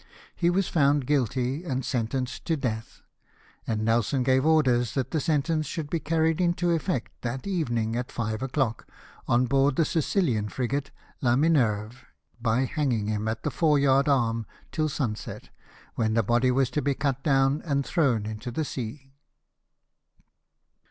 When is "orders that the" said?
4.47-5.19